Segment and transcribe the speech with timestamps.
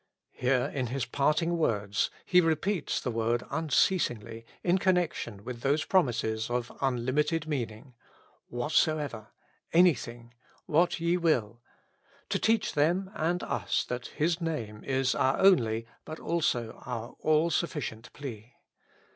[0.33, 6.49] Here in His parting words, He repeats the word unceasingly in connection with those promises
[6.49, 7.93] of unlimited meaning,"
[8.47, 9.27] Whatsoever.''''
[9.75, 10.31] ''Anything,'''"
[10.75, 11.57] What ye zuill,^'
[12.29, 17.51] to teach them and us that His Name is our only, but also our all
[17.51, 18.53] sufficient plea.